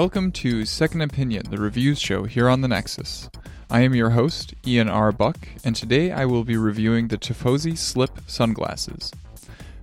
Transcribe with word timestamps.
Welcome 0.00 0.30
to 0.30 0.64
Second 0.64 1.00
Opinion, 1.00 1.50
the 1.50 1.58
reviews 1.58 1.98
show 1.98 2.22
here 2.22 2.48
on 2.48 2.60
the 2.60 2.68
Nexus. 2.68 3.28
I 3.68 3.80
am 3.80 3.96
your 3.96 4.10
host, 4.10 4.54
Ian 4.64 4.88
R. 4.88 5.10
Buck, 5.10 5.48
and 5.64 5.74
today 5.74 6.12
I 6.12 6.24
will 6.24 6.44
be 6.44 6.56
reviewing 6.56 7.08
the 7.08 7.18
Tifosi 7.18 7.76
Slip 7.76 8.12
sunglasses. 8.28 9.10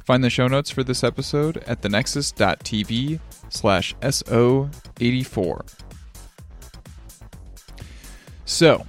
Find 0.06 0.24
the 0.24 0.30
show 0.30 0.48
notes 0.48 0.72
for 0.72 0.86
this 0.86 1.04
episode 1.04 1.58
at 1.68 1.82
thenexus.tv 1.82 3.20
slash 3.50 3.94
SO84. 3.96 5.84
So, 8.46 8.86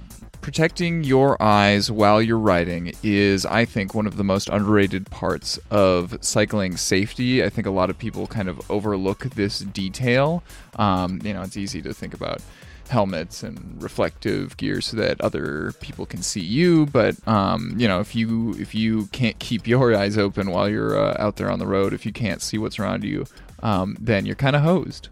protecting 0.47 1.03
your 1.03 1.35
eyes 1.43 1.91
while 1.91 2.21
you're 2.21 2.39
riding 2.39 2.93
is, 3.03 3.45
I 3.45 3.65
think, 3.65 3.93
one 3.93 4.07
of 4.07 4.15
the 4.15 4.23
most 4.23 4.47
underrated 4.47 5.11
parts 5.11 5.59
of 5.69 6.17
cycling 6.21 6.77
safety. 6.77 7.43
I 7.43 7.49
think 7.49 7.67
a 7.67 7.69
lot 7.69 7.89
of 7.89 7.99
people 7.99 8.27
kind 8.27 8.47
of 8.47 8.71
overlook 8.71 9.25
this 9.31 9.59
detail. 9.59 10.45
Um, 10.77 11.19
you 11.21 11.33
know, 11.33 11.41
it's 11.41 11.57
easy 11.57 11.81
to 11.81 11.93
think 11.93 12.13
about 12.13 12.41
helmets 12.87 13.43
and 13.43 13.75
reflective 13.83 14.55
gear 14.55 14.79
so 14.79 14.95
that 14.95 15.19
other 15.19 15.73
people 15.81 16.05
can 16.05 16.21
see 16.21 16.39
you 16.39 16.85
but 16.85 17.17
um, 17.27 17.75
you 17.75 17.85
know 17.85 17.99
if 17.99 18.15
you 18.15 18.51
if 18.53 18.73
you 18.73 19.07
can't 19.07 19.37
keep 19.39 19.67
your 19.67 19.93
eyes 19.93 20.17
open 20.17 20.49
while 20.49 20.69
you're 20.69 20.97
uh, 20.97 21.13
out 21.19 21.35
there 21.35 21.51
on 21.51 21.59
the 21.59 21.67
road 21.67 21.91
if 21.91 22.05
you 22.05 22.13
can't 22.13 22.41
see 22.41 22.57
what's 22.57 22.79
around 22.79 23.03
you 23.03 23.25
um, 23.61 23.97
then 23.99 24.25
you're 24.25 24.37
kind 24.37 24.55
of 24.55 24.61
hosed 24.61 25.09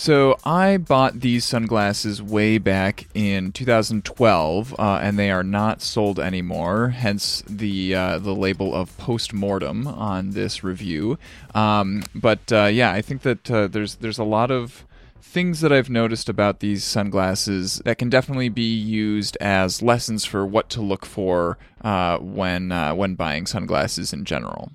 so 0.00 0.38
I 0.46 0.78
bought 0.78 1.20
these 1.20 1.44
sunglasses 1.44 2.22
way 2.22 2.56
back 2.56 3.06
in 3.12 3.52
2012, 3.52 4.74
uh, 4.78 4.98
and 5.02 5.18
they 5.18 5.30
are 5.30 5.44
not 5.44 5.82
sold 5.82 6.18
anymore. 6.18 6.88
Hence 6.88 7.42
the 7.46 7.94
uh, 7.94 8.18
the 8.18 8.34
label 8.34 8.74
of 8.74 8.96
post 8.96 9.34
mortem 9.34 9.86
on 9.86 10.30
this 10.30 10.64
review. 10.64 11.18
Um, 11.54 12.04
but 12.14 12.50
uh, 12.50 12.70
yeah, 12.72 12.92
I 12.92 13.02
think 13.02 13.20
that 13.20 13.50
uh, 13.50 13.66
there's 13.66 13.96
there's 13.96 14.18
a 14.18 14.24
lot 14.24 14.50
of 14.50 14.86
things 15.20 15.60
that 15.60 15.70
I've 15.70 15.90
noticed 15.90 16.30
about 16.30 16.60
these 16.60 16.82
sunglasses 16.82 17.82
that 17.84 17.98
can 17.98 18.08
definitely 18.08 18.48
be 18.48 18.72
used 18.74 19.36
as 19.38 19.82
lessons 19.82 20.24
for 20.24 20.46
what 20.46 20.70
to 20.70 20.80
look 20.80 21.04
for 21.04 21.58
uh, 21.82 22.16
when 22.20 22.72
uh, 22.72 22.94
when 22.94 23.16
buying 23.16 23.44
sunglasses 23.44 24.14
in 24.14 24.24
general. 24.24 24.72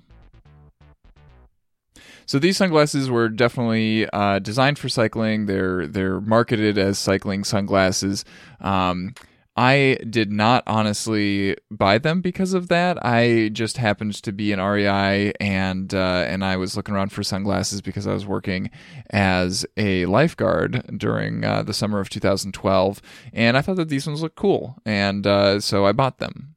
So 2.26 2.38
these 2.38 2.56
sunglasses 2.56 3.08
were 3.08 3.28
definitely 3.28 4.08
uh, 4.10 4.40
designed 4.40 4.78
for 4.78 4.88
cycling. 4.88 5.46
They're 5.46 5.86
they're 5.86 6.20
marketed 6.20 6.76
as 6.76 6.98
cycling 6.98 7.44
sunglasses. 7.44 8.24
Um, 8.60 9.14
I 9.56 9.98
did 10.10 10.30
not 10.30 10.64
honestly 10.66 11.56
buy 11.70 11.96
them 11.96 12.20
because 12.20 12.52
of 12.52 12.68
that. 12.68 12.98
I 13.02 13.48
just 13.52 13.78
happened 13.78 14.14
to 14.22 14.32
be 14.32 14.52
in 14.52 14.60
REI 14.60 15.32
and 15.40 15.94
uh, 15.94 16.24
and 16.28 16.44
I 16.44 16.56
was 16.56 16.76
looking 16.76 16.94
around 16.94 17.10
for 17.10 17.22
sunglasses 17.22 17.80
because 17.80 18.06
I 18.06 18.12
was 18.12 18.26
working 18.26 18.70
as 19.10 19.64
a 19.76 20.04
lifeguard 20.06 20.98
during 20.98 21.44
uh, 21.44 21.62
the 21.62 21.72
summer 21.72 22.00
of 22.00 22.10
2012, 22.10 23.00
and 23.32 23.56
I 23.56 23.62
thought 23.62 23.76
that 23.76 23.88
these 23.88 24.06
ones 24.06 24.20
looked 24.20 24.36
cool, 24.36 24.76
and 24.84 25.26
uh, 25.26 25.60
so 25.60 25.86
I 25.86 25.92
bought 25.92 26.18
them. 26.18 26.55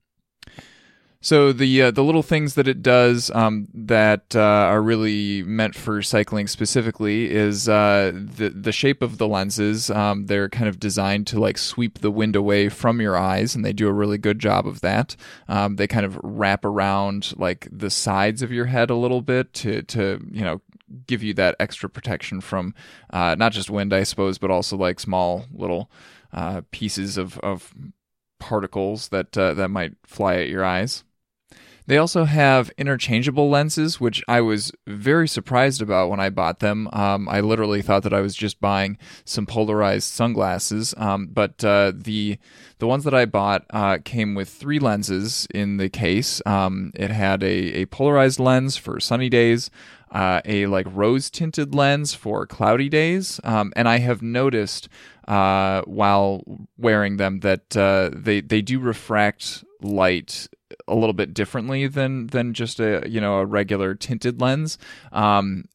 So 1.21 1.51
the 1.51 1.81
uh, 1.81 1.91
the 1.91 2.03
little 2.03 2.23
things 2.23 2.53
that 2.53 2.67
it 2.67 2.81
does 2.81 3.29
um, 3.31 3.67
that 3.73 4.33
uh, 4.37 4.39
are 4.39 4.81
really 4.81 5.43
meant 5.43 5.75
for 5.75 6.01
cycling 6.01 6.47
specifically 6.47 7.29
is 7.29 7.67
uh, 7.67 8.13
the 8.13 8.49
the 8.49 8.71
shape 8.71 9.01
of 9.01 9.17
the 9.17 9.27
lenses. 9.27 9.89
Um, 9.89 10.27
they're 10.27 10.47
kind 10.47 10.69
of 10.69 10.79
designed 10.79 11.27
to 11.27 11.39
like 11.39 11.57
sweep 11.57 11.99
the 11.99 12.09
wind 12.09 12.37
away 12.37 12.69
from 12.69 13.01
your 13.01 13.17
eyes, 13.17 13.53
and 13.53 13.65
they 13.65 13.73
do 13.73 13.89
a 13.89 13.93
really 13.93 14.17
good 14.17 14.39
job 14.39 14.65
of 14.65 14.79
that. 14.79 15.17
Um, 15.49 15.75
they 15.75 15.87
kind 15.87 16.05
of 16.05 16.17
wrap 16.23 16.63
around 16.63 17.33
like 17.35 17.67
the 17.69 17.89
sides 17.89 18.41
of 18.41 18.53
your 18.53 18.65
head 18.65 18.89
a 18.89 18.95
little 18.95 19.21
bit 19.21 19.53
to 19.55 19.81
to 19.83 20.25
you 20.31 20.45
know 20.45 20.61
give 21.05 21.21
you 21.21 21.33
that 21.33 21.57
extra 21.59 21.89
protection 21.89 22.39
from 22.39 22.73
uh, 23.09 23.35
not 23.37 23.51
just 23.51 23.69
wind, 23.69 23.93
I 23.93 24.03
suppose, 24.03 24.37
but 24.37 24.51
also 24.51 24.77
like 24.77 25.01
small 25.01 25.47
little 25.51 25.91
uh, 26.31 26.61
pieces 26.71 27.17
of 27.17 27.37
of 27.39 27.73
particles 28.39 29.09
that 29.09 29.37
uh, 29.37 29.53
that 29.55 29.67
might 29.67 29.95
fly 30.05 30.35
at 30.35 30.47
your 30.47 30.63
eyes. 30.63 31.03
They 31.89 31.97
also 31.97 32.25
have 32.25 32.69
interchangeable 32.77 33.49
lenses, 33.49 33.99
which 33.99 34.23
I 34.27 34.41
was 34.41 34.71
very 34.85 35.27
surprised 35.27 35.81
about 35.81 36.11
when 36.11 36.19
I 36.19 36.29
bought 36.29 36.59
them. 36.59 36.87
Um, 36.93 37.27
I 37.27 37.39
literally 37.39 37.81
thought 37.81 38.03
that 38.03 38.13
I 38.13 38.21
was 38.21 38.35
just 38.35 38.61
buying 38.61 38.99
some 39.25 39.47
polarized 39.47 40.07
sunglasses, 40.13 40.93
um, 40.97 41.29
but 41.33 41.65
uh, 41.65 41.93
the 41.95 42.37
the 42.77 42.85
ones 42.85 43.05
that 43.05 43.15
I 43.15 43.25
bought 43.25 43.65
uh, 43.71 43.97
came 44.05 44.35
with 44.35 44.49
three 44.49 44.77
lenses 44.77 45.47
in 45.51 45.77
the 45.77 45.89
case. 45.89 46.43
Um, 46.45 46.91
it 46.93 47.09
had 47.09 47.41
a, 47.41 47.81
a 47.81 47.85
polarized 47.87 48.39
lens 48.39 48.77
for 48.77 48.99
sunny 48.99 49.27
days, 49.27 49.71
uh, 50.11 50.41
a 50.45 50.67
like 50.67 50.85
rose 50.91 51.31
tinted 51.31 51.73
lens 51.73 52.13
for 52.13 52.45
cloudy 52.45 52.89
days, 52.89 53.39
um, 53.43 53.73
and 53.75 53.89
I 53.89 53.97
have 53.97 54.21
noticed 54.21 54.89
uh, 55.27 55.81
while 55.85 56.43
wearing 56.77 57.17
them 57.17 57.39
that 57.39 57.75
uh, 57.75 58.11
they 58.13 58.41
they 58.41 58.61
do 58.61 58.79
refract 58.79 59.63
light 59.81 60.47
a 60.87 60.95
little 60.95 61.13
bit 61.13 61.33
differently 61.33 61.87
than 61.87 62.27
than 62.27 62.53
just 62.53 62.79
a 62.79 63.03
you 63.07 63.21
know 63.21 63.39
a 63.39 63.45
regular 63.45 63.95
tinted 63.95 64.41
lens. 64.41 64.77
Um, 65.11 65.65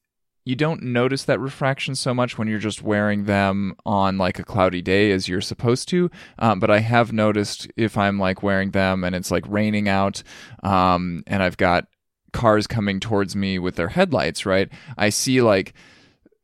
you 0.45 0.55
don't 0.55 0.83
notice 0.83 1.25
that 1.25 1.41
refraction 1.41 1.95
so 1.95 2.13
much 2.13 2.37
when 2.37 2.49
you're 2.49 2.59
just 2.59 2.83
wearing 2.83 3.25
them 3.25 3.75
on 3.87 4.19
like 4.19 4.39
a 4.39 4.45
cloudy 4.45 4.83
day 4.83 5.11
as 5.11 5.27
you're 5.27 5.41
supposed 5.41 5.89
to. 5.89 6.11
Um, 6.39 6.61
but 6.61 6.71
I 6.71 6.81
have 6.81 7.13
noticed 7.13 7.67
if 7.77 7.97
I'm 7.97 8.19
like 8.19 8.43
wearing 8.43 8.73
them 8.73 9.05
and 9.05 9.15
it's 9.15 9.31
like 9.31 9.45
raining 9.49 9.89
out, 9.89 10.23
um, 10.63 11.23
and 11.27 11.43
I've 11.43 11.57
got 11.57 11.87
cars 12.33 12.67
coming 12.67 13.01
towards 13.01 13.35
me 13.35 13.59
with 13.59 13.77
their 13.77 13.89
headlights, 13.89 14.45
right? 14.45 14.69
I 14.99 15.09
see 15.09 15.41
like 15.41 15.73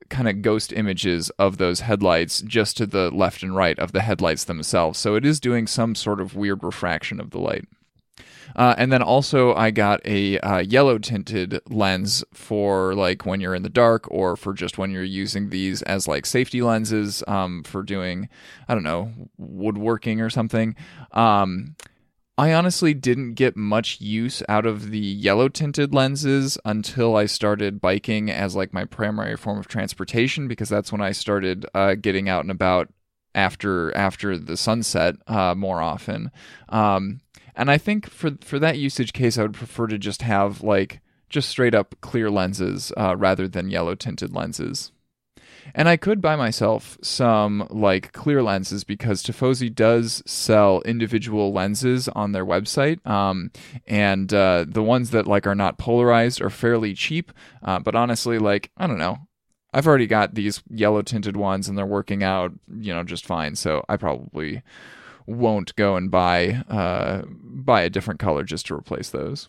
kind 0.09 0.29
of 0.29 0.43
ghost 0.43 0.73
images 0.73 1.31
of 1.39 1.59
those 1.59 1.81
headlights 1.81 2.41
just 2.41 2.77
to 2.79 2.87
the 2.87 3.11
left 3.11 3.43
and 3.43 3.55
right 3.55 3.79
of 3.79 3.93
the 3.93 4.01
headlights 4.01 4.45
themselves. 4.45 4.99
So 4.99 5.15
it 5.15 5.27
is 5.27 5.41
doing 5.41 5.67
some 5.67 5.95
sort 5.95 6.21
of 6.21 6.35
weird 6.35 6.65
refraction 6.65 7.21
of 7.21 7.31
the 7.31 7.39
light. 7.39 7.67
Uh, 8.57 8.75
and 8.77 8.93
then 8.93 9.03
also, 9.03 9.55
I 9.55 9.71
got 9.71 10.01
a 10.05 10.39
uh, 10.41 10.59
yellow 10.59 10.99
tinted 10.99 11.61
lens 11.69 12.25
for 12.33 12.95
like 12.95 13.25
when 13.27 13.41
you're 13.41 13.55
in 13.55 13.63
the 13.63 13.69
dark 13.69 14.11
or 14.11 14.37
for 14.37 14.53
just 14.53 14.79
when 14.79 14.91
you're 14.91 15.03
using 15.03 15.51
these 15.51 15.83
as 15.83 16.09
like 16.09 16.27
safety 16.27 16.63
lenses 16.63 17.23
um, 17.27 17.63
for 17.63 17.83
doing, 17.83 18.29
I 18.69 18.75
don't 18.75 18.83
know, 18.83 19.13
woodworking 19.39 20.21
or 20.21 20.31
something. 20.31 20.75
Um, 21.13 21.77
I 22.41 22.55
honestly 22.55 22.95
didn't 22.95 23.35
get 23.35 23.55
much 23.55 24.01
use 24.01 24.43
out 24.49 24.65
of 24.65 24.91
the 24.91 24.99
yellow 24.99 25.49
tinted 25.49 25.93
lenses 25.93 26.57
until 26.65 27.15
I 27.15 27.27
started 27.27 27.83
biking 27.83 28.31
as 28.31 28.57
like 28.57 28.73
my 28.73 28.87
primary 28.87 29.37
form 29.37 29.59
of 29.59 29.69
transportation 29.69 30.49
because 30.49 30.71
that's 30.71 30.91
when 30.91 31.03
I 31.03 31.13
started 31.13 31.67
uh, 31.75 31.97
getting 31.97 32.31
out 32.31 32.41
and 32.41 32.51
about 32.51 32.89
after 33.35 33.95
after 33.95 34.39
the 34.39 34.57
sunset 34.57 35.17
uh, 35.27 35.55
more 35.55 35.83
often. 35.83 36.31
Um, 36.71 37.21
and 37.55 37.71
I 37.71 37.79
think 37.79 38.09
for 38.09 38.33
for 38.41 38.59
that 38.59 38.79
usage 38.79 39.13
case, 39.13 39.39
I 39.39 39.43
would 39.43 39.55
prefer 39.55 39.87
to 39.89 39.99
just 39.99 40.23
have 40.23 40.63
like 40.63 41.01
just 41.29 41.49
straight 41.49 41.75
up 41.75 41.95
clear 42.01 42.31
lenses 42.31 42.93
uh, 42.97 43.17
rather 43.17 43.49
than 43.49 43.71
yellow 43.71 43.95
tinted 43.95 44.35
lenses. 44.35 44.93
And 45.75 45.89
I 45.89 45.97
could 45.97 46.21
buy 46.21 46.37
myself 46.37 46.99
some 47.03 47.67
like 47.71 48.13
clear 48.13 48.43
lenses 48.43 48.83
because 48.83 49.23
Tifosi 49.23 49.73
does 49.73 50.23
sell 50.27 50.81
individual 50.83 51.53
lenses 51.53 52.09
on 52.09 52.33
their 52.33 52.47
website, 52.47 53.05
um, 53.07 53.51
and 53.87 54.33
uh, 54.33 54.65
the 54.67 54.83
ones 54.83 55.11
that 55.11 55.27
like 55.27 55.47
are 55.47 55.55
not 55.55 55.79
polarized 55.79 56.41
are 56.41 56.51
fairly 56.51 56.95
cheap. 56.95 57.33
Uh, 57.63 57.79
but 57.79 57.95
honestly, 57.95 58.39
like 58.39 58.71
I 58.77 58.87
don't 58.87 58.99
know, 58.99 59.19
I've 59.73 59.87
already 59.87 60.07
got 60.07 60.35
these 60.35 60.63
yellow 60.71 61.03
tinted 61.03 61.37
ones, 61.37 61.69
and 61.69 61.77
they're 61.77 61.87
working 61.87 62.23
out, 62.23 62.53
you 62.79 62.93
know, 62.93 63.05
just 63.05 63.27
fine. 63.27 63.55
So 63.55 63.85
I 63.89 63.97
probably 63.97 64.63
won't 65.31 65.75
go 65.77 65.97
and 65.97 66.11
buy 66.11 66.63
uh, 66.69 67.23
buy 67.29 67.83
a 67.83 67.91
different 67.91 68.21
color 68.21 68.43
just 68.43 68.67
to 68.67 68.75
replace 68.75 69.11
those. 69.11 69.49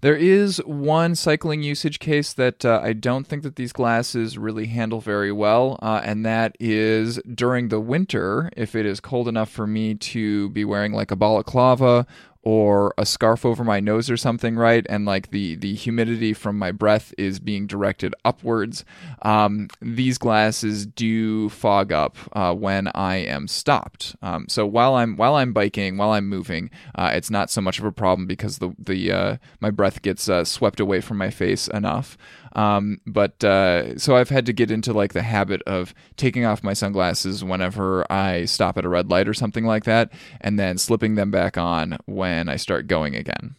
There 0.00 0.16
is 0.16 0.58
one 0.66 1.14
cycling 1.14 1.62
usage 1.62 1.98
case 1.98 2.34
that 2.34 2.64
uh, 2.64 2.80
I 2.82 2.92
don't 2.92 3.26
think 3.26 3.42
that 3.42 3.56
these 3.56 3.72
glasses 3.72 4.36
really 4.36 4.66
handle 4.66 5.00
very 5.00 5.32
well, 5.32 5.78
uh, 5.80 6.02
and 6.04 6.26
that 6.26 6.56
is 6.60 7.18
during 7.34 7.68
the 7.68 7.80
winter, 7.80 8.50
if 8.56 8.74
it 8.74 8.84
is 8.84 9.00
cold 9.00 9.28
enough 9.28 9.48
for 9.48 9.66
me 9.66 9.94
to 9.94 10.50
be 10.50 10.64
wearing 10.64 10.92
like 10.92 11.10
a 11.10 11.16
balaclava 11.16 12.06
or 12.44 12.92
a 12.98 13.06
scarf 13.06 13.44
over 13.46 13.64
my 13.64 13.80
nose 13.80 14.10
or 14.10 14.16
something, 14.18 14.56
right? 14.56 14.86
And 14.88 15.06
like 15.06 15.30
the 15.30 15.56
the 15.56 15.74
humidity 15.74 16.34
from 16.34 16.58
my 16.58 16.70
breath 16.70 17.14
is 17.16 17.40
being 17.40 17.66
directed 17.66 18.14
upwards. 18.24 18.84
Um, 19.22 19.68
these 19.80 20.18
glasses 20.18 20.84
do 20.86 21.48
fog 21.48 21.90
up 21.90 22.16
uh, 22.34 22.54
when 22.54 22.88
I 22.94 23.16
am 23.16 23.48
stopped. 23.48 24.14
Um, 24.20 24.46
so 24.48 24.66
while 24.66 24.94
I'm 24.94 25.16
while 25.16 25.36
I'm 25.36 25.54
biking, 25.54 25.96
while 25.96 26.10
I'm 26.10 26.28
moving, 26.28 26.70
uh, 26.94 27.10
it's 27.14 27.30
not 27.30 27.50
so 27.50 27.62
much 27.62 27.78
of 27.78 27.86
a 27.86 27.92
problem 27.92 28.26
because 28.26 28.58
the 28.58 28.74
the 28.78 29.10
uh, 29.10 29.36
my 29.60 29.70
breath 29.70 30.02
gets 30.02 30.28
uh, 30.28 30.44
swept 30.44 30.80
away 30.80 31.00
from 31.00 31.16
my 31.16 31.30
face 31.30 31.66
enough. 31.68 32.18
Um, 32.54 33.00
but 33.06 33.42
uh, 33.42 33.98
so 33.98 34.16
I've 34.16 34.28
had 34.28 34.46
to 34.46 34.52
get 34.52 34.70
into 34.70 34.92
like 34.92 35.12
the 35.12 35.22
habit 35.22 35.60
of 35.62 35.92
taking 36.16 36.44
off 36.44 36.62
my 36.62 36.72
sunglasses 36.72 37.42
whenever 37.42 38.10
I 38.12 38.44
stop 38.44 38.78
at 38.78 38.84
a 38.84 38.88
red 38.88 39.10
light 39.10 39.28
or 39.28 39.34
something 39.34 39.64
like 39.64 39.84
that, 39.84 40.12
and 40.40 40.58
then 40.58 40.78
slipping 40.78 41.16
them 41.16 41.30
back 41.30 41.58
on 41.58 41.98
when 42.06 42.48
I 42.48 42.56
start 42.56 42.86
going 42.86 43.16
again. 43.16 43.56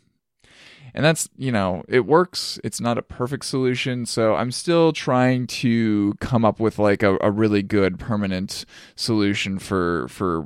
and 0.95 1.03
that's 1.03 1.27
you 1.37 1.51
know 1.51 1.83
it 1.89 2.05
works. 2.05 2.57
It's 2.63 2.79
not 2.79 2.97
a 2.97 3.01
perfect 3.01 3.45
solution, 3.45 4.05
so 4.05 4.35
I'm 4.35 4.51
still 4.51 4.93
trying 4.93 5.45
to 5.47 6.13
come 6.21 6.45
up 6.45 6.59
with 6.59 6.79
like 6.79 7.03
a, 7.03 7.17
a 7.21 7.29
really 7.31 7.61
good 7.61 7.99
permanent 7.99 8.65
solution 8.95 9.59
for 9.59 10.07
for 10.07 10.45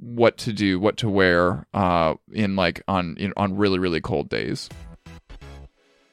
what 0.00 0.38
to 0.38 0.52
do, 0.52 0.78
what 0.78 0.96
to 0.98 1.08
wear 1.08 1.66
uh, 1.74 2.14
in 2.32 2.54
like 2.56 2.82
on 2.86 3.16
in, 3.18 3.32
on 3.36 3.56
really 3.56 3.80
really 3.80 4.00
cold 4.00 4.28
days. 4.28 4.68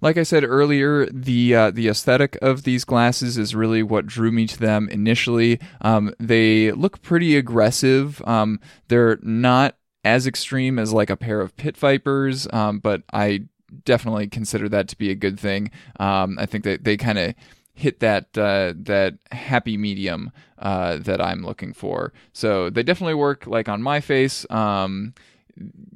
Like 0.01 0.17
I 0.17 0.23
said 0.23 0.43
earlier, 0.43 1.05
the 1.05 1.55
uh, 1.55 1.71
the 1.71 1.87
aesthetic 1.87 2.37
of 2.41 2.63
these 2.63 2.83
glasses 2.83 3.37
is 3.37 3.53
really 3.53 3.83
what 3.83 4.07
drew 4.07 4.31
me 4.31 4.47
to 4.47 4.59
them 4.59 4.89
initially. 4.89 5.59
Um, 5.81 6.13
they 6.19 6.71
look 6.71 7.01
pretty 7.03 7.37
aggressive. 7.37 8.21
Um, 8.25 8.59
they're 8.87 9.19
not 9.21 9.77
as 10.03 10.25
extreme 10.25 10.79
as 10.79 10.91
like 10.91 11.11
a 11.11 11.17
pair 11.17 11.39
of 11.39 11.55
pit 11.55 11.77
vipers, 11.77 12.47
um, 12.51 12.79
but 12.79 13.03
I 13.13 13.43
definitely 13.85 14.27
consider 14.27 14.67
that 14.69 14.87
to 14.89 14.97
be 14.97 15.11
a 15.11 15.15
good 15.15 15.39
thing. 15.39 15.71
Um, 15.99 16.37
I 16.39 16.47
think 16.47 16.63
that 16.63 16.83
they 16.83 16.97
kind 16.97 17.19
of 17.19 17.35
hit 17.73 17.99
that 17.99 18.37
uh, 18.37 18.73
that 18.75 19.15
happy 19.31 19.77
medium 19.77 20.31
uh, 20.57 20.97
that 20.97 21.21
I'm 21.21 21.45
looking 21.45 21.73
for. 21.73 22.13
So 22.33 22.69
they 22.69 22.83
definitely 22.83 23.15
work 23.15 23.47
like 23.47 23.69
on 23.69 23.81
my 23.81 23.99
face. 24.01 24.45
Um, 24.49 25.13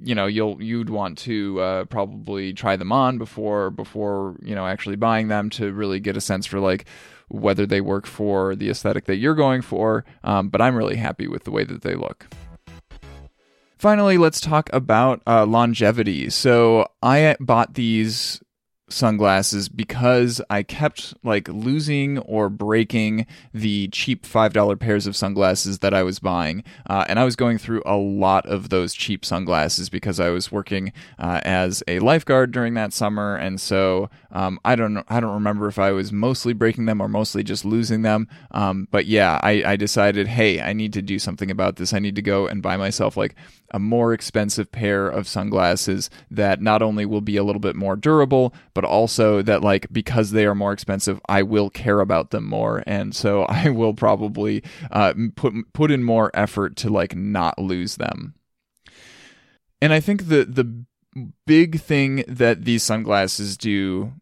you 0.01 0.15
know 0.15 0.25
you'll 0.25 0.61
you'd 0.61 0.89
want 0.89 1.17
to 1.19 1.59
uh, 1.59 1.85
probably 1.85 2.53
try 2.53 2.75
them 2.75 2.91
on 2.91 3.17
before 3.17 3.71
before 3.71 4.35
you 4.41 4.55
know 4.55 4.67
actually 4.67 4.95
buying 4.95 5.27
them 5.27 5.49
to 5.49 5.71
really 5.73 5.99
get 5.99 6.17
a 6.17 6.21
sense 6.21 6.45
for 6.45 6.59
like 6.59 6.85
whether 7.27 7.65
they 7.65 7.81
work 7.81 8.05
for 8.05 8.55
the 8.55 8.69
aesthetic 8.69 9.05
that 9.05 9.15
you're 9.15 9.35
going 9.35 9.61
for. 9.61 10.05
Um, 10.23 10.49
but 10.49 10.61
i'm 10.61 10.75
really 10.75 10.97
happy 10.97 11.27
with 11.27 11.43
the 11.43 11.51
way 11.51 11.63
that 11.63 11.81
they 11.81 11.95
look. 11.95 12.27
Finally 13.77 14.17
let's 14.17 14.39
talk 14.39 14.69
about 14.73 15.21
uh, 15.27 15.45
longevity. 15.45 16.29
So 16.29 16.87
i 17.01 17.35
bought 17.39 17.73
these 17.73 18.41
sunglasses 18.87 19.67
because 19.67 20.41
I 20.49 20.63
kept 20.63 21.13
like 21.23 21.47
losing 21.47 22.19
or 22.19 22.49
breaking 22.49 23.25
the 23.53 23.87
cheap 23.89 24.25
$5 24.25 24.79
pairs 24.79 25.07
of 25.07 25.15
sunglasses 25.15 25.79
that 25.79 25.93
I 25.93 26.03
was 26.03 26.19
buying. 26.19 26.63
Uh, 26.87 27.05
and 27.07 27.19
I 27.19 27.25
was 27.25 27.35
going 27.35 27.57
through 27.57 27.81
a 27.85 27.95
lot 27.95 28.45
of 28.45 28.69
those 28.69 28.93
cheap 28.93 29.25
sunglasses 29.25 29.89
because 29.89 30.19
I 30.19 30.29
was 30.29 30.51
working 30.51 30.93
uh, 31.17 31.41
as 31.43 31.83
a 31.87 31.99
lifeguard 31.99 32.51
during 32.51 32.75
that 32.75 32.93
summer. 32.93 33.35
And 33.35 33.59
so 33.59 34.09
um, 34.31 34.59
I 34.65 34.75
don't 34.75 34.93
know, 34.93 35.03
I 35.07 35.19
don't 35.19 35.33
remember 35.33 35.67
if 35.67 35.79
I 35.79 35.91
was 35.91 36.11
mostly 36.11 36.53
breaking 36.53 36.85
them 36.85 37.01
or 37.01 37.07
mostly 37.07 37.43
just 37.43 37.65
losing 37.65 38.03
them. 38.03 38.27
Um, 38.51 38.87
but 38.91 39.05
yeah, 39.05 39.39
I, 39.41 39.63
I 39.65 39.75
decided, 39.77 40.27
hey, 40.27 40.61
I 40.61 40.73
need 40.73 40.93
to 40.93 41.01
do 41.01 41.19
something 41.19 41.49
about 41.49 41.77
this. 41.77 41.93
I 41.93 41.99
need 41.99 42.15
to 42.15 42.21
go 42.21 42.45
and 42.45 42.61
buy 42.61 42.77
myself 42.77 43.17
like 43.17 43.35
a 43.71 43.79
more 43.79 44.13
expensive 44.13 44.71
pair 44.71 45.07
of 45.07 45.27
sunglasses 45.27 46.09
that 46.29 46.61
not 46.61 46.81
only 46.81 47.05
will 47.05 47.21
be 47.21 47.37
a 47.37 47.43
little 47.43 47.59
bit 47.59 47.75
more 47.75 47.95
durable, 47.95 48.53
but 48.75 48.83
also 48.83 49.41
that 49.41 49.63
like 49.63 49.87
because 49.91 50.29
they 50.29 50.45
are 50.45 50.53
more 50.53 50.73
expensive, 50.73 51.19
I 51.27 51.41
will 51.41 51.71
care 51.71 52.01
about 52.01 52.29
them 52.29 52.47
more, 52.47 52.83
and 52.85 53.15
so 53.15 53.43
I 53.49 53.69
will 53.69 53.95
probably 53.95 54.63
uh, 54.91 55.15
put 55.35 55.53
put 55.73 55.89
in 55.89 56.03
more 56.03 56.29
effort 56.35 56.75
to 56.77 56.89
like 56.91 57.15
not 57.15 57.57
lose 57.57 57.95
them. 57.95 58.35
And 59.81 59.91
I 59.91 59.99
think 59.99 60.27
the 60.27 60.45
the 60.45 60.85
big 61.47 61.79
thing 61.79 62.23
that 62.27 62.65
these 62.65 62.83
sunglasses 62.83 63.57
do 63.57 64.13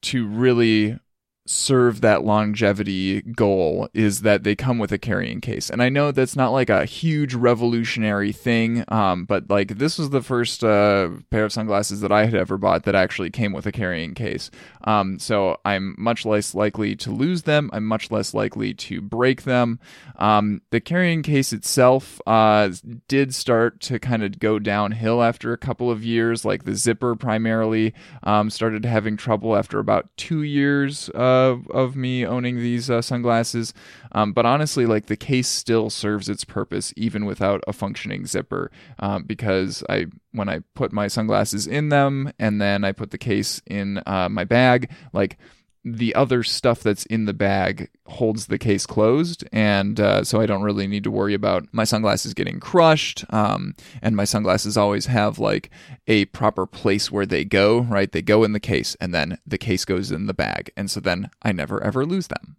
to 0.00 0.26
really 0.26 0.98
serve 1.44 2.00
that 2.02 2.24
longevity 2.24 3.20
goal 3.22 3.88
is 3.92 4.20
that 4.20 4.44
they 4.44 4.54
come 4.54 4.78
with 4.78 4.92
a 4.92 4.98
carrying 4.98 5.40
case. 5.40 5.70
And 5.70 5.82
I 5.82 5.88
know 5.88 6.12
that's 6.12 6.36
not 6.36 6.52
like 6.52 6.70
a 6.70 6.84
huge 6.84 7.34
revolutionary 7.34 8.32
thing, 8.32 8.84
um, 8.88 9.24
but 9.24 9.50
like 9.50 9.78
this 9.78 9.98
was 9.98 10.10
the 10.10 10.22
first 10.22 10.62
uh, 10.62 11.10
pair 11.30 11.44
of 11.44 11.52
sunglasses 11.52 12.00
that 12.00 12.12
I 12.12 12.26
had 12.26 12.34
ever 12.34 12.58
bought 12.58 12.84
that 12.84 12.94
actually 12.94 13.30
came 13.30 13.52
with 13.52 13.66
a 13.66 13.72
carrying 13.72 14.14
case. 14.14 14.50
Um, 14.84 15.18
so 15.18 15.58
I'm 15.64 15.96
much 15.98 16.24
less 16.24 16.54
likely 16.54 16.94
to 16.96 17.10
lose 17.10 17.42
them. 17.42 17.70
I'm 17.72 17.86
much 17.86 18.12
less 18.12 18.34
likely 18.34 18.72
to 18.74 19.00
break 19.00 19.42
them. 19.42 19.80
Um, 20.16 20.62
the 20.70 20.80
carrying 20.80 21.22
case 21.22 21.52
itself 21.52 22.20
uh, 22.24 22.70
did 23.08 23.34
start 23.34 23.80
to 23.80 23.98
kind 23.98 24.22
of 24.22 24.38
go 24.38 24.60
downhill 24.60 25.22
after 25.22 25.52
a 25.52 25.58
couple 25.58 25.90
of 25.90 26.04
years. 26.04 26.44
Like 26.44 26.64
the 26.64 26.74
zipper 26.74 27.16
primarily 27.16 27.94
um, 28.22 28.48
started 28.48 28.84
having 28.84 29.16
trouble 29.16 29.56
after 29.56 29.80
about 29.80 30.08
two 30.16 30.42
years. 30.42 31.08
Uh, 31.10 31.31
of 31.32 31.68
of 31.70 31.96
me 31.96 32.26
owning 32.26 32.56
these 32.56 32.90
uh, 32.90 33.02
sunglasses. 33.02 33.74
Um, 34.12 34.32
but 34.32 34.46
honestly, 34.46 34.86
like 34.86 35.06
the 35.06 35.16
case 35.16 35.48
still 35.48 35.90
serves 35.90 36.28
its 36.28 36.44
purpose 36.44 36.92
even 36.96 37.24
without 37.24 37.62
a 37.66 37.72
functioning 37.72 38.26
zipper, 38.26 38.70
um, 38.98 39.24
because 39.24 39.82
I 39.88 40.06
when 40.32 40.48
I 40.48 40.60
put 40.74 40.92
my 40.92 41.08
sunglasses 41.08 41.66
in 41.66 41.88
them 41.88 42.32
and 42.38 42.60
then 42.60 42.84
I 42.84 42.92
put 42.92 43.10
the 43.10 43.18
case 43.18 43.62
in 43.66 44.02
uh, 44.06 44.28
my 44.28 44.44
bag, 44.44 44.90
like 45.12 45.38
the 45.84 46.14
other 46.14 46.42
stuff 46.42 46.80
that's 46.80 47.06
in 47.06 47.24
the 47.24 47.32
bag 47.32 47.90
holds 48.06 48.46
the 48.46 48.58
case 48.58 48.86
closed, 48.86 49.44
and 49.52 49.98
uh, 49.98 50.22
so 50.22 50.40
I 50.40 50.46
don't 50.46 50.62
really 50.62 50.86
need 50.86 51.04
to 51.04 51.10
worry 51.10 51.34
about 51.34 51.66
my 51.72 51.84
sunglasses 51.84 52.34
getting 52.34 52.60
crushed. 52.60 53.24
Um, 53.30 53.74
and 54.00 54.14
my 54.14 54.24
sunglasses 54.24 54.76
always 54.76 55.06
have 55.06 55.38
like 55.38 55.70
a 56.06 56.26
proper 56.26 56.66
place 56.66 57.10
where 57.10 57.26
they 57.26 57.44
go. 57.44 57.80
Right, 57.80 58.10
they 58.10 58.22
go 58.22 58.44
in 58.44 58.52
the 58.52 58.60
case, 58.60 58.96
and 59.00 59.12
then 59.12 59.38
the 59.46 59.58
case 59.58 59.84
goes 59.84 60.12
in 60.12 60.26
the 60.26 60.34
bag, 60.34 60.70
and 60.76 60.90
so 60.90 61.00
then 61.00 61.30
I 61.42 61.52
never 61.52 61.82
ever 61.82 62.06
lose 62.06 62.28
them. 62.28 62.56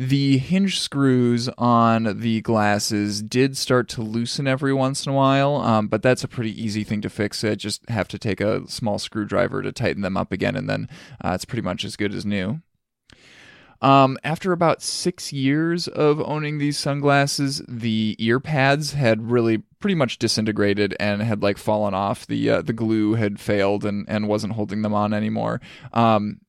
The 0.00 0.38
hinge 0.38 0.80
screws 0.80 1.50
on 1.58 2.20
the 2.20 2.40
glasses 2.40 3.22
did 3.22 3.58
start 3.58 3.86
to 3.90 4.00
loosen 4.00 4.46
every 4.46 4.72
once 4.72 5.04
in 5.04 5.12
a 5.12 5.14
while, 5.14 5.56
um, 5.56 5.88
but 5.88 6.00
that's 6.00 6.24
a 6.24 6.28
pretty 6.28 6.58
easy 6.58 6.84
thing 6.84 7.02
to 7.02 7.10
fix. 7.10 7.44
I 7.44 7.54
just 7.54 7.86
have 7.90 8.08
to 8.08 8.18
take 8.18 8.40
a 8.40 8.66
small 8.66 8.98
screwdriver 8.98 9.60
to 9.60 9.72
tighten 9.72 10.00
them 10.00 10.16
up 10.16 10.32
again, 10.32 10.56
and 10.56 10.70
then 10.70 10.88
uh, 11.22 11.32
it's 11.34 11.44
pretty 11.44 11.60
much 11.60 11.84
as 11.84 11.96
good 11.96 12.14
as 12.14 12.24
new. 12.24 12.62
Um, 13.82 14.16
after 14.24 14.52
about 14.52 14.80
six 14.80 15.34
years 15.34 15.86
of 15.86 16.18
owning 16.22 16.56
these 16.56 16.78
sunglasses, 16.78 17.60
the 17.68 18.16
ear 18.18 18.40
pads 18.40 18.94
had 18.94 19.30
really 19.30 19.58
pretty 19.80 19.96
much 19.96 20.16
disintegrated 20.16 20.96
and 20.98 21.20
had 21.20 21.42
like 21.42 21.58
fallen 21.58 21.92
off. 21.92 22.26
The 22.26 22.48
uh, 22.48 22.62
the 22.62 22.72
glue 22.72 23.16
had 23.16 23.38
failed 23.38 23.84
and 23.84 24.06
and 24.08 24.28
wasn't 24.28 24.54
holding 24.54 24.80
them 24.80 24.94
on 24.94 25.12
anymore. 25.12 25.60
Um, 25.92 26.40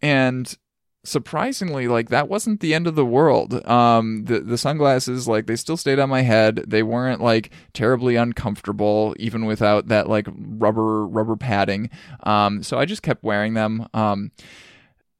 and 0.00 0.56
surprisingly 1.04 1.86
like 1.86 2.08
that 2.08 2.28
wasn't 2.28 2.60
the 2.60 2.74
end 2.74 2.86
of 2.86 2.94
the 2.94 3.04
world. 3.04 3.64
Um 3.66 4.24
the 4.24 4.40
the 4.40 4.58
sunglasses 4.58 5.28
like 5.28 5.46
they 5.46 5.56
still 5.56 5.76
stayed 5.76 5.98
on 5.98 6.08
my 6.08 6.22
head. 6.22 6.64
They 6.66 6.82
weren't 6.82 7.20
like 7.20 7.50
terribly 7.72 8.16
uncomfortable 8.16 9.14
even 9.18 9.44
without 9.44 9.88
that 9.88 10.08
like 10.08 10.26
rubber 10.36 11.06
rubber 11.06 11.36
padding. 11.36 11.90
Um 12.22 12.62
so 12.62 12.78
i 12.78 12.84
just 12.84 13.02
kept 13.02 13.22
wearing 13.22 13.54
them. 13.54 13.86
Um 13.94 14.30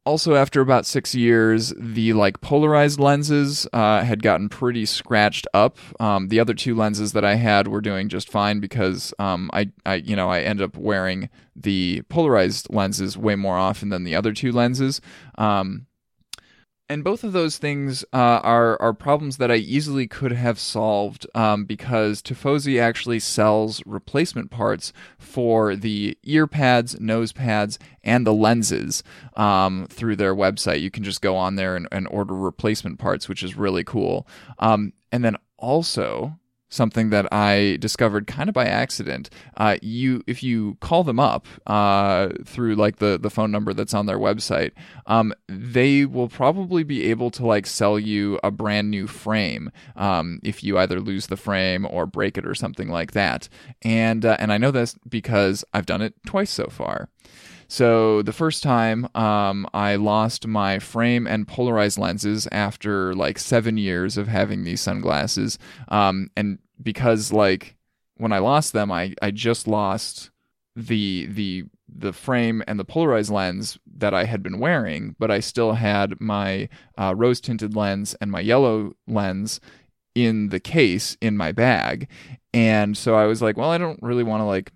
also 0.06 0.34
after 0.34 0.60
about 0.60 0.86
six 0.86 1.14
years 1.14 1.72
the 1.76 2.12
like 2.12 2.40
polarized 2.40 3.00
lenses 3.00 3.66
uh, 3.72 4.02
had 4.02 4.22
gotten 4.22 4.48
pretty 4.48 4.86
scratched 4.86 5.46
up. 5.54 5.78
Um, 6.00 6.28
the 6.28 6.40
other 6.40 6.54
two 6.54 6.74
lenses 6.74 7.12
that 7.12 7.24
i 7.24 7.34
had 7.34 7.68
were 7.68 7.80
doing 7.80 8.08
just 8.08 8.28
fine 8.28 8.60
because 8.60 9.14
um, 9.18 9.50
I, 9.52 9.70
I 9.86 9.94
you 9.96 10.16
know 10.16 10.28
i 10.28 10.40
ended 10.40 10.64
up 10.64 10.76
wearing 10.76 11.28
the 11.56 12.02
polarized 12.08 12.72
lenses 12.72 13.16
way 13.16 13.36
more 13.36 13.56
often 13.56 13.88
than 13.88 14.04
the 14.04 14.14
other 14.14 14.32
two 14.32 14.52
lenses. 14.52 15.00
Um, 15.38 15.86
and 16.88 17.02
both 17.02 17.24
of 17.24 17.32
those 17.32 17.56
things 17.56 18.04
uh, 18.12 18.40
are 18.42 18.80
are 18.80 18.92
problems 18.92 19.38
that 19.38 19.50
I 19.50 19.56
easily 19.56 20.06
could 20.06 20.32
have 20.32 20.58
solved 20.58 21.26
um, 21.34 21.64
because 21.64 22.20
Tifosi 22.20 22.80
actually 22.80 23.20
sells 23.20 23.82
replacement 23.86 24.50
parts 24.50 24.92
for 25.18 25.76
the 25.76 26.18
ear 26.24 26.46
pads, 26.46 27.00
nose 27.00 27.32
pads, 27.32 27.78
and 28.02 28.26
the 28.26 28.34
lenses 28.34 29.02
um, 29.36 29.86
through 29.88 30.16
their 30.16 30.34
website. 30.34 30.82
You 30.82 30.90
can 30.90 31.04
just 31.04 31.22
go 31.22 31.36
on 31.36 31.56
there 31.56 31.74
and, 31.74 31.88
and 31.90 32.06
order 32.08 32.34
replacement 32.34 32.98
parts, 32.98 33.28
which 33.28 33.42
is 33.42 33.56
really 33.56 33.84
cool. 33.84 34.26
Um, 34.58 34.92
and 35.10 35.24
then 35.24 35.36
also 35.56 36.38
something 36.74 37.10
that 37.10 37.32
I 37.32 37.78
discovered 37.80 38.26
kind 38.26 38.48
of 38.48 38.54
by 38.54 38.66
accident. 38.66 39.30
Uh, 39.56 39.76
you, 39.80 40.22
if 40.26 40.42
you 40.42 40.76
call 40.80 41.04
them 41.04 41.20
up 41.20 41.46
uh, 41.66 42.30
through 42.44 42.74
like 42.74 42.96
the 42.96 43.18
the 43.18 43.30
phone 43.30 43.50
number 43.50 43.72
that's 43.72 43.94
on 43.94 44.06
their 44.06 44.18
website, 44.18 44.72
um, 45.06 45.32
they 45.48 46.04
will 46.04 46.28
probably 46.28 46.82
be 46.82 47.04
able 47.10 47.30
to 47.30 47.46
like 47.46 47.66
sell 47.66 47.98
you 47.98 48.38
a 48.42 48.50
brand 48.50 48.90
new 48.90 49.06
frame 49.06 49.70
um, 49.96 50.40
if 50.42 50.64
you 50.64 50.76
either 50.78 51.00
lose 51.00 51.28
the 51.28 51.36
frame 51.36 51.86
or 51.86 52.06
break 52.06 52.36
it 52.36 52.46
or 52.46 52.54
something 52.54 52.88
like 52.88 53.12
that. 53.12 53.48
And 53.82 54.24
uh, 54.24 54.36
and 54.38 54.52
I 54.52 54.58
know 54.58 54.70
this 54.70 54.96
because 55.08 55.64
I've 55.72 55.86
done 55.86 56.02
it 56.02 56.14
twice 56.26 56.50
so 56.50 56.66
far. 56.66 57.08
So 57.68 58.22
the 58.22 58.32
first 58.32 58.62
time, 58.62 59.08
um, 59.14 59.66
I 59.72 59.96
lost 59.96 60.46
my 60.46 60.78
frame 60.78 61.26
and 61.26 61.48
polarized 61.48 61.98
lenses 61.98 62.46
after 62.52 63.14
like 63.14 63.38
seven 63.38 63.78
years 63.78 64.16
of 64.16 64.28
having 64.28 64.64
these 64.64 64.80
sunglasses, 64.80 65.58
um, 65.88 66.30
and 66.36 66.58
because 66.82 67.32
like 67.32 67.76
when 68.16 68.32
I 68.32 68.38
lost 68.38 68.72
them, 68.72 68.90
I 68.92 69.14
I 69.22 69.30
just 69.30 69.66
lost 69.66 70.30
the 70.76 71.26
the 71.26 71.64
the 71.88 72.12
frame 72.12 72.62
and 72.66 72.78
the 72.78 72.84
polarized 72.84 73.30
lens 73.30 73.78
that 73.96 74.14
I 74.14 74.24
had 74.24 74.42
been 74.42 74.58
wearing, 74.58 75.14
but 75.18 75.30
I 75.30 75.40
still 75.40 75.74
had 75.74 76.20
my 76.20 76.68
uh, 76.98 77.14
rose 77.16 77.40
tinted 77.40 77.76
lens 77.76 78.14
and 78.20 78.30
my 78.30 78.40
yellow 78.40 78.94
lens 79.06 79.60
in 80.14 80.48
the 80.48 80.60
case 80.60 81.16
in 81.20 81.36
my 81.36 81.52
bag. 81.52 82.08
And 82.52 82.96
so 82.96 83.14
I 83.14 83.26
was 83.26 83.42
like, 83.42 83.56
well, 83.56 83.70
I 83.70 83.78
don't 83.78 84.02
really 84.02 84.22
want 84.22 84.40
to 84.40 84.44
like 84.44 84.72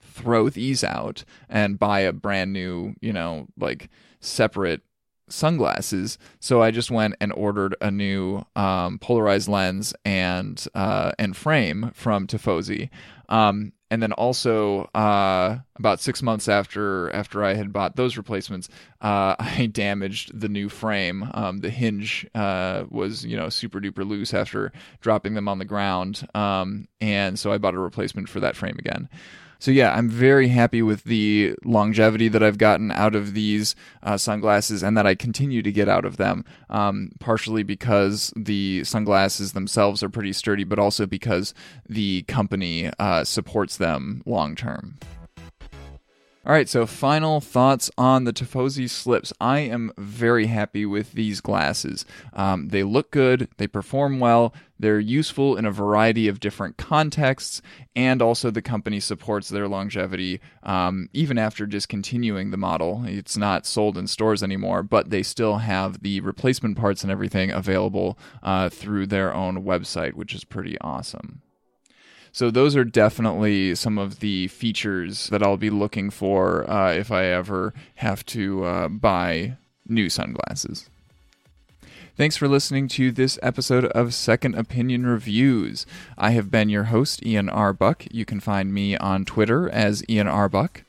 throw 0.00 0.48
these 0.48 0.82
out 0.82 1.24
and 1.48 1.78
buy 1.78 2.00
a 2.00 2.12
brand 2.12 2.52
new, 2.52 2.94
you 3.00 3.12
know, 3.12 3.48
like 3.58 3.88
separate 4.20 4.82
sunglasses. 5.28 6.18
So 6.40 6.62
I 6.62 6.70
just 6.70 6.90
went 6.90 7.16
and 7.20 7.32
ordered 7.32 7.76
a 7.80 7.90
new 7.90 8.44
um, 8.54 8.98
polarized 8.98 9.48
lens 9.48 9.94
and 10.04 10.64
uh, 10.74 11.12
and 11.18 11.36
frame 11.36 11.90
from 11.94 12.26
Tifosi. 12.26 12.90
Um, 13.28 13.72
and 13.90 14.02
then 14.02 14.12
also 14.12 14.84
uh, 14.94 15.58
about 15.76 16.00
six 16.00 16.22
months 16.22 16.48
after 16.48 17.10
after 17.14 17.44
I 17.44 17.54
had 17.54 17.72
bought 17.72 17.96
those 17.96 18.16
replacements, 18.16 18.68
uh, 19.00 19.36
I 19.38 19.66
damaged 19.66 20.38
the 20.38 20.48
new 20.48 20.68
frame. 20.68 21.28
Um, 21.34 21.58
the 21.58 21.70
hinge 21.70 22.26
uh, 22.34 22.84
was 22.90 23.24
you 23.24 23.36
know 23.36 23.48
super 23.48 23.80
duper 23.80 24.06
loose 24.06 24.34
after 24.34 24.72
dropping 25.00 25.34
them 25.34 25.48
on 25.48 25.58
the 25.58 25.64
ground, 25.64 26.26
um, 26.34 26.88
and 27.00 27.38
so 27.38 27.52
I 27.52 27.58
bought 27.58 27.74
a 27.74 27.78
replacement 27.78 28.28
for 28.28 28.40
that 28.40 28.56
frame 28.56 28.76
again. 28.78 29.08
So 29.58 29.70
yeah, 29.70 29.94
I'm 29.94 30.08
very 30.08 30.48
happy 30.48 30.82
with 30.82 31.04
the 31.04 31.54
longevity 31.64 32.28
that 32.28 32.42
I've 32.42 32.58
gotten 32.58 32.90
out 32.90 33.14
of 33.14 33.34
these 33.34 33.74
uh, 34.02 34.16
sunglasses 34.16 34.82
and 34.82 34.96
that 34.96 35.06
I 35.06 35.14
continue 35.14 35.62
to 35.62 35.72
get 35.72 35.88
out 35.88 36.04
of 36.04 36.16
them. 36.16 36.44
Um, 36.70 37.12
partially 37.20 37.62
because 37.62 38.32
the 38.36 38.84
sunglasses 38.84 39.52
themselves 39.52 40.02
are 40.02 40.08
pretty 40.08 40.32
sturdy, 40.32 40.64
but 40.64 40.78
also 40.78 41.06
because 41.06 41.54
the 41.88 42.22
company 42.22 42.90
uh, 42.98 43.24
supports 43.24 43.76
them 43.76 44.22
long 44.26 44.54
term. 44.54 44.96
All 46.46 46.52
right, 46.52 46.68
so 46.68 46.86
final 46.86 47.40
thoughts 47.40 47.90
on 47.98 48.22
the 48.22 48.32
Tifosi 48.32 48.88
slips. 48.88 49.32
I 49.40 49.58
am 49.58 49.90
very 49.98 50.46
happy 50.46 50.86
with 50.86 51.10
these 51.14 51.40
glasses. 51.40 52.06
Um, 52.34 52.68
they 52.68 52.84
look 52.84 53.10
good, 53.10 53.48
they 53.56 53.66
perform 53.66 54.20
well, 54.20 54.54
they're 54.78 55.00
useful 55.00 55.56
in 55.56 55.66
a 55.66 55.72
variety 55.72 56.28
of 56.28 56.38
different 56.38 56.76
contexts, 56.76 57.62
and 57.96 58.22
also 58.22 58.52
the 58.52 58.62
company 58.62 59.00
supports 59.00 59.48
their 59.48 59.66
longevity 59.66 60.40
um, 60.62 61.08
even 61.12 61.36
after 61.36 61.66
discontinuing 61.66 62.52
the 62.52 62.56
model. 62.56 63.02
It's 63.04 63.36
not 63.36 63.66
sold 63.66 63.98
in 63.98 64.06
stores 64.06 64.44
anymore, 64.44 64.84
but 64.84 65.10
they 65.10 65.24
still 65.24 65.56
have 65.56 66.00
the 66.04 66.20
replacement 66.20 66.78
parts 66.78 67.02
and 67.02 67.10
everything 67.10 67.50
available 67.50 68.16
uh, 68.44 68.68
through 68.68 69.08
their 69.08 69.34
own 69.34 69.64
website, 69.64 70.14
which 70.14 70.32
is 70.32 70.44
pretty 70.44 70.78
awesome. 70.80 71.42
So 72.36 72.50
those 72.50 72.76
are 72.76 72.84
definitely 72.84 73.74
some 73.76 73.96
of 73.96 74.20
the 74.20 74.48
features 74.48 75.28
that 75.30 75.42
I'll 75.42 75.56
be 75.56 75.70
looking 75.70 76.10
for 76.10 76.68
uh, 76.70 76.92
if 76.92 77.10
I 77.10 77.24
ever 77.24 77.72
have 77.94 78.26
to 78.26 78.62
uh, 78.62 78.88
buy 78.88 79.56
new 79.88 80.10
sunglasses. 80.10 80.90
Thanks 82.14 82.36
for 82.36 82.46
listening 82.46 82.88
to 82.88 83.10
this 83.10 83.38
episode 83.42 83.86
of 83.86 84.12
Second 84.12 84.54
Opinion 84.54 85.06
Reviews. 85.06 85.86
I 86.18 86.32
have 86.32 86.50
been 86.50 86.68
your 86.68 86.84
host, 86.84 87.24
Ian 87.24 87.48
R. 87.48 87.72
Buck. 87.72 88.04
You 88.10 88.26
can 88.26 88.40
find 88.40 88.70
me 88.70 88.98
on 88.98 89.24
Twitter 89.24 89.70
as 89.70 90.04
Ian 90.06 90.28
R. 90.28 90.50
Buck. 90.50 90.82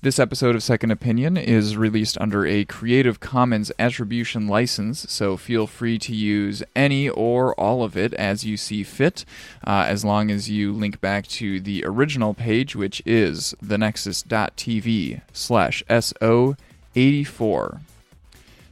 This 0.00 0.20
episode 0.20 0.54
of 0.54 0.62
Second 0.62 0.92
Opinion 0.92 1.36
is 1.36 1.76
released 1.76 2.16
under 2.20 2.46
a 2.46 2.64
Creative 2.64 3.18
Commons 3.18 3.72
Attribution 3.80 4.46
license, 4.46 5.04
so 5.08 5.36
feel 5.36 5.66
free 5.66 5.98
to 5.98 6.14
use 6.14 6.62
any 6.76 7.08
or 7.08 7.52
all 7.58 7.82
of 7.82 7.96
it 7.96 8.14
as 8.14 8.44
you 8.44 8.56
see 8.56 8.84
fit, 8.84 9.24
uh, 9.66 9.86
as 9.88 10.04
long 10.04 10.30
as 10.30 10.48
you 10.48 10.72
link 10.72 11.00
back 11.00 11.26
to 11.26 11.58
the 11.58 11.82
original 11.84 12.32
page, 12.32 12.76
which 12.76 13.02
is 13.04 13.56
thenexus.tv 13.60 15.20
slash 15.32 15.82
SO84. 15.90 17.80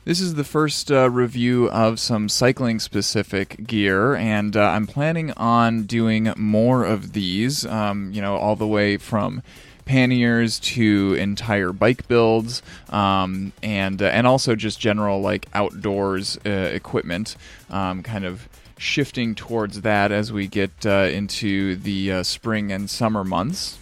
This 0.04 0.21
is 0.21 0.35
the 0.35 0.45
first 0.45 0.92
uh, 0.92 1.11
review 1.11 1.68
of 1.71 1.99
some 1.99 2.28
cycling 2.28 2.78
specific 2.78 3.66
gear, 3.66 4.14
and 4.14 4.56
uh, 4.56 4.62
I'm 4.62 4.87
planning 4.87 5.33
on 5.33 5.87
doing 5.87 6.33
more 6.37 6.85
of 6.85 7.14
these, 7.14 7.66
um, 7.66 8.12
you 8.12 8.23
know, 8.23 8.37
all 8.37 8.54
the 8.54 8.68
way 8.68 8.97
from 8.97 9.42
panniers 9.87 10.61
to 10.61 11.14
entire 11.14 11.73
bike 11.73 12.07
builds, 12.09 12.62
um, 12.90 13.52
and 13.62 14.02
uh, 14.02 14.07
and 14.07 14.26
also 14.26 14.55
just 14.55 14.78
general 14.78 15.21
like 15.21 15.47
outdoors 15.55 16.38
uh, 16.45 16.50
equipment, 16.50 17.37
um, 17.71 18.02
kind 18.02 18.26
of 18.26 18.49
shifting 18.76 19.35
towards 19.35 19.81
that 19.81 20.12
as 20.12 20.31
we 20.33 20.47
get 20.47 20.85
uh, 20.85 21.09
into 21.11 21.76
the 21.76 22.12
uh, 22.12 22.23
spring 22.23 22.71
and 22.71 22.90
summer 22.90 23.25
months. 23.25 23.78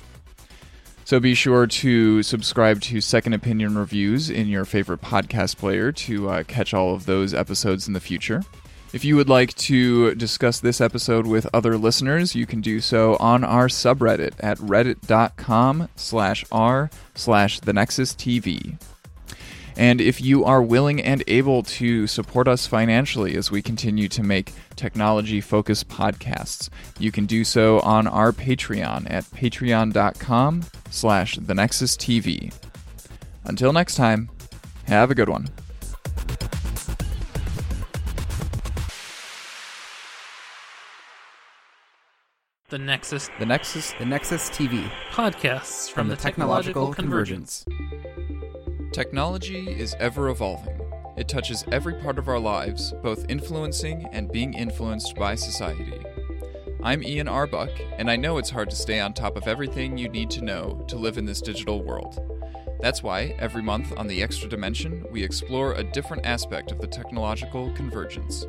So 1.07 1.21
be 1.21 1.35
sure 1.35 1.67
to 1.67 2.23
subscribe 2.23 2.81
to 2.83 3.01
Second 3.01 3.35
Opinion 3.35 3.77
Reviews 3.77 4.31
in 4.31 4.47
your 4.49 4.65
favorite 4.65 5.03
podcast 5.03 5.59
player 5.59 5.93
to 5.93 6.31
uh, 6.31 6.43
catch 6.45 6.73
all 6.73 6.95
of 6.95 7.05
those 7.05 7.35
episodes 7.35 7.87
in 7.87 7.93
the 7.93 8.01
future. 8.01 8.43
If 8.95 9.05
you 9.05 9.17
would 9.17 9.29
like 9.29 9.53
to 9.55 10.15
discuss 10.15 10.61
this 10.61 10.81
episode 10.81 11.27
with 11.27 11.49
other 11.53 11.77
listeners, 11.77 12.37
you 12.37 12.47
can 12.47 12.61
do 12.61 12.81
so 12.81 13.17
on 13.17 13.43
our 13.43 13.67
subreddit 13.67 14.35
at 14.39 14.57
reddit.com 14.59 15.89
slash 15.97 16.45
r 16.53 16.91
slash 17.17 17.59
the 17.59 17.73
Nexus 17.73 18.15
TV. 18.15 18.81
And 19.77 20.01
if 20.01 20.21
you 20.21 20.45
are 20.45 20.63
willing 20.63 21.03
and 21.03 21.25
able 21.27 21.65
to 21.65 22.07
support 22.07 22.47
us 22.47 22.69
financially 22.69 23.35
as 23.35 23.51
we 23.51 23.63
continue 23.63 24.07
to 24.11 24.23
make 24.23 24.53
technology 24.77 25.41
focused 25.41 25.89
podcasts, 25.89 26.69
you 27.01 27.11
can 27.11 27.27
do 27.27 27.43
so 27.43 27.81
on 27.81 28.07
our 28.07 28.31
Patreon 28.31 29.11
at 29.11 29.25
patreon.com 29.25 30.67
slash 30.91 31.37
the 31.39 31.55
Nexus 31.57 31.97
TV. 31.97 32.55
Until 33.43 33.73
next 33.73 33.97
time, 33.97 34.31
have 34.87 35.11
a 35.11 35.17
good 35.17 35.29
one. 35.29 35.49
The 42.75 42.79
Nexus 42.81 43.31
The 43.39 43.47
Nexus, 43.47 43.93
the 44.01 44.05
Nexus 44.05 44.51
TV 44.51 44.91
podcasts 45.13 45.89
from, 45.89 46.07
from 46.07 46.09
the 46.09 46.17
Technological 46.17 46.93
Convergence. 46.93 47.65
Technology 48.91 49.71
is 49.71 49.95
ever 50.01 50.29
evolving. 50.29 50.81
It 51.17 51.29
touches 51.29 51.65
every 51.71 51.95
part 51.95 52.19
of 52.19 52.27
our 52.27 52.41
lives, 52.41 52.93
both 53.01 53.27
influencing 53.29 54.09
and 54.11 54.29
being 54.29 54.55
influenced 54.55 55.15
by 55.15 55.37
society. 55.37 56.03
I'm 56.83 57.05
Ian 57.05 57.29
R. 57.29 57.47
Buck, 57.47 57.71
and 57.97 58.11
I 58.11 58.17
know 58.17 58.39
it's 58.39 58.51
hard 58.51 58.71
to 58.71 58.77
stay 58.77 58.99
on 58.99 59.13
top 59.13 59.37
of 59.37 59.47
everything 59.47 59.97
you 59.97 60.09
need 60.09 60.31
to 60.31 60.43
know 60.43 60.85
to 60.89 60.97
live 60.97 61.17
in 61.17 61.27
this 61.27 61.41
digital 61.41 61.81
world. 61.81 62.19
That's 62.81 63.05
why, 63.05 63.37
every 63.39 63.63
month 63.63 63.97
on 63.97 64.09
The 64.09 64.21
Extra 64.21 64.49
Dimension, 64.49 65.07
we 65.13 65.23
explore 65.23 65.75
a 65.75 65.85
different 65.85 66.27
aspect 66.27 66.73
of 66.73 66.81
the 66.81 66.89
technological 66.89 67.73
convergence. 67.75 68.49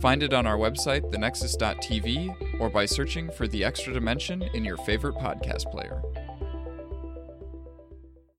Find 0.00 0.22
it 0.22 0.34
on 0.34 0.46
our 0.46 0.58
website, 0.58 1.10
thenexus.tv, 1.10 2.47
or 2.58 2.68
by 2.68 2.86
searching 2.86 3.30
for 3.30 3.46
The 3.46 3.64
Extra 3.64 3.92
Dimension 3.92 4.42
in 4.54 4.64
your 4.64 4.76
favorite 4.78 5.16
podcast 5.16 5.70
player. 5.70 6.02